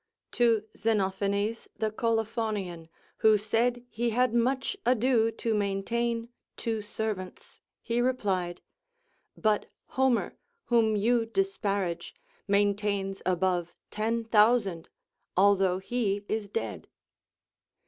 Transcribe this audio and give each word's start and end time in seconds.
To 0.31 0.63
Xenophanes 0.75 1.67
the 1.77 1.91
Colophonian, 1.91 2.89
who 3.17 3.37
said 3.37 3.85
he 3.87 4.09
had 4.09 4.33
much 4.33 4.75
ado 4.83 5.29
to 5.33 5.53
maintain 5.53 6.29
two 6.57 6.81
servants, 6.81 7.61
he 7.83 8.01
replied: 8.01 8.61
But 9.37 9.67
Homer, 9.89 10.37
whom 10.65 10.95
you 10.95 11.27
disparage, 11.27 12.15
maintains 12.47 13.21
above 13.27 13.75
ten 13.91 14.23
thousand, 14.23 14.89
although 15.37 15.77
he 15.77 16.25
is 16.27 16.47
dead. 16.47 16.87